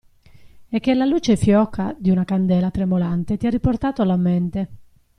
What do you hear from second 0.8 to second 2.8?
la luce fioca di una candela